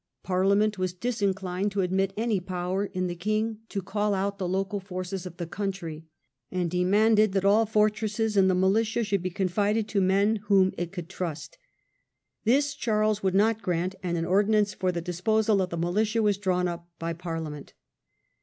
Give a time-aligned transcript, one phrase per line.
[0.25, 4.13] Parlia ment was disinclined to admit any power in the king to Preparing for call
[4.15, 6.07] out the local forces of the country,
[6.49, 6.65] and war.
[6.65, 6.69] ift4a.
[6.71, 11.07] demanded that all fortresses and the militia should be confided to men whom it could
[11.07, 11.59] trust.
[12.45, 16.23] This Charles would not grant, and an ordinance for the dis posal of the militia
[16.23, 17.73] was drawn up by Parliament.